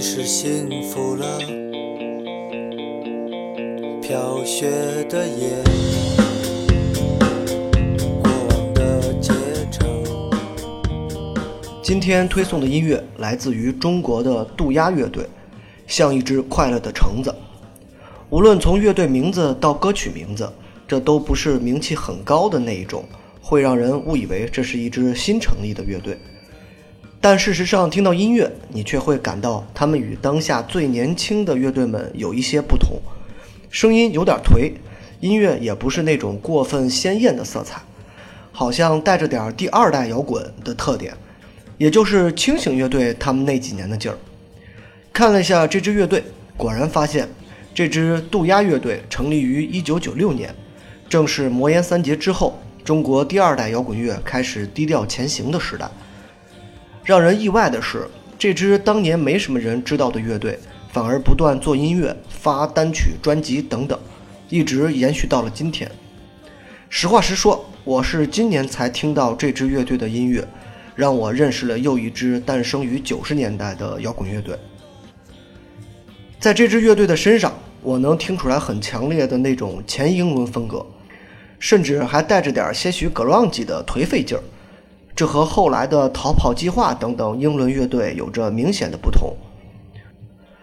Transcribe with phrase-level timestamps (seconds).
[0.00, 1.38] 是幸福了。
[4.00, 4.70] 飘雪
[5.10, 5.62] 的夜，
[8.22, 9.32] 过往的街
[9.70, 9.86] 城。
[11.82, 15.26] 今天推送的音乐来自于中国的渡鸦乐队，
[15.86, 17.34] 像一只快乐的橙子。
[18.30, 20.50] 无论从乐队名字到歌曲名字，
[20.88, 23.04] 这都不是名气很高的那一种，
[23.42, 26.16] 会让人误以为这是一支新成立的乐队。
[27.22, 32.98] 但事实上，听到音乐，你却会感到他们与当下最年轻的乐队们有一些不同。
[33.68, 34.72] 声音有点颓，
[35.20, 37.82] 音乐也不是那种过分鲜艳的色彩，
[38.52, 41.12] 好像带着点第二代摇滚的特点，
[41.76, 44.16] 也就是清醒乐队他们那几年的劲儿。
[45.12, 46.24] 看了一下这支乐队，
[46.56, 47.28] 果然发现
[47.74, 50.54] 这支渡鸦乐队成立于1996年，
[51.06, 55.86] 正是魔岩三杰之后，中国第二代摇滚乐开始低调前行的时代。
[57.04, 58.06] 让人意外的是，
[58.38, 60.58] 这支当年没什么人知道的乐队。
[60.92, 63.96] 反而不断做音乐、发单曲、专辑等等，
[64.48, 65.88] 一直延续到了今天。
[66.88, 70.44] 实话实说，我是今年才听到这支乐队的音乐，
[70.96, 74.58] 让我认识了又一支诞生于九十年代的摇滚乐队。
[76.40, 80.84] 在这支乐队的身上，我能听出来很强烈的那种前英伦风格，
[81.60, 84.42] 甚至还带着点些许 grunge 的颓废劲儿，
[85.20, 89.36] 这和后来的逃跑计划等等英伦乐队有着明显的不同。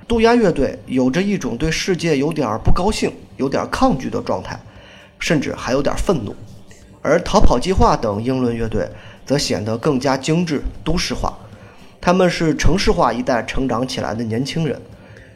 [0.08, 4.60] 渡鸦乐队有着一种对世界有点不高兴、有点抗拒的状态，
[5.20, 6.32] 甚至还有点愤怒；
[7.04, 8.90] 而逃跑计划等英伦乐队
[9.28, 11.38] 则显得更加精致、都市化。
[12.02, 14.82] 他们是城市化一代成长起来的年轻人，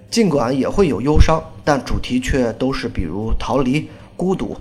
[0.09, 4.57] 尽管也会有忧伤，但主题却都是比如逃离、孤独。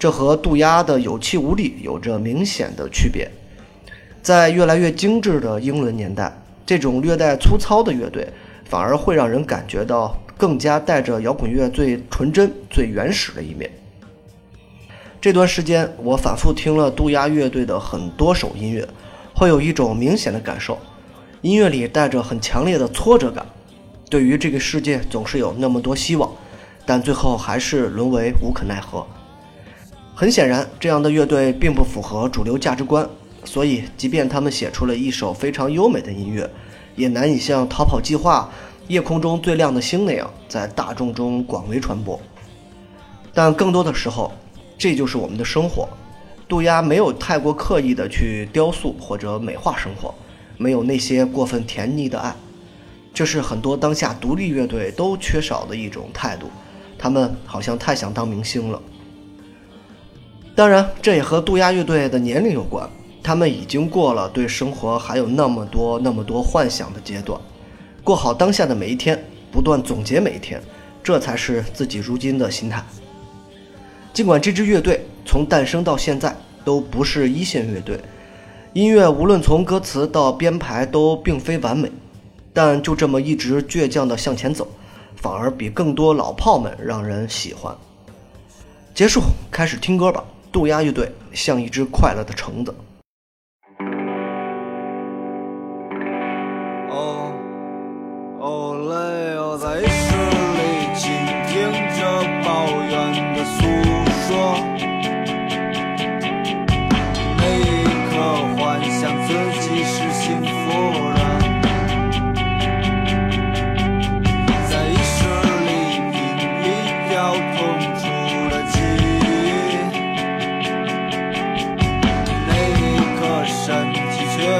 [0.00, 3.30] 这和渡鸦的有气无力有着明显的区别。
[4.22, 6.32] 在越来越精致的英伦年代，
[6.64, 8.26] 这种略带粗糙的乐队。
[8.64, 13.68] 反而会让人感觉到更加带着摇滚乐最纯真、最原始的一面。
[15.20, 18.86] 这段时间，我反复听了渡鸦乐队的很多首音乐，
[19.34, 20.78] 会有一种明显的感受：
[21.40, 23.44] 音乐里带着很强烈的挫折感。
[24.08, 26.30] 对于这个世界总是有那么多希望，
[26.86, 29.04] 但最后还是沦为无可奈何。
[30.14, 33.10] 很显然，这样的乐队并不符合主流价值观，
[33.44, 36.48] 所以即便他们写出了一首非常优美的音乐。
[36.96, 38.50] 也难以像《逃跑计划》
[38.92, 42.20] 《夜空中最亮的星》那样在大众中广为传播。
[43.32, 44.32] 但更多的时候，
[44.76, 45.88] 这就是我们的生活。
[46.48, 50.12] 渡鸦没有太过刻意的去雕塑或者美化生活，
[50.58, 52.34] 没有那些过分甜腻的爱，
[53.14, 56.50] 这是很多当下独立乐队都缺少的一种态度。
[56.98, 58.82] 他们好像太想当明星了。
[60.56, 62.90] 当然，这也和渡鸦乐队的年龄有关。
[63.30, 67.40] 他们已经过了对生活还有那么多那么多幻想的阶段，
[68.02, 70.60] 过好当下的每一天，不断总结每一天，
[71.00, 72.84] 这才是自己如今的心态。
[74.12, 78.00] 尽管这支乐队从诞生到现在都不是一线乐队，
[78.72, 81.88] 音乐无论从歌词到编排都并非完美，
[82.52, 84.66] 但就这么一直倔强地向前走，
[85.14, 87.72] 反而比更多老炮们让人喜欢。
[88.92, 90.24] 结束，开始听歌吧。
[90.50, 92.74] 渡鸦乐队像一只快乐的橙子。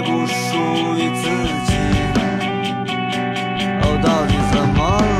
[0.02, 0.56] 不属
[0.96, 1.22] 于自
[1.66, 1.70] 己，
[3.82, 4.80] 哦，到底怎么